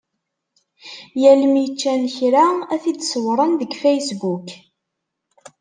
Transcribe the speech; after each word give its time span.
Yal 1.21 1.41
mi 1.51 1.63
ččan 1.71 2.03
kra, 2.15 2.45
ad 2.73 2.79
t-id-ṣewwren 2.83 3.51
deg 3.57 3.71
Facebook. 3.83 4.47